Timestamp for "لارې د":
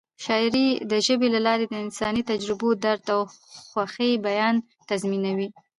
1.47-1.73